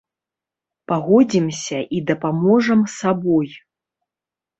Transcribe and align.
Пагодзімся 0.91 1.79
і 1.97 1.99
дапаможам 2.11 2.81
сабой. 2.95 3.49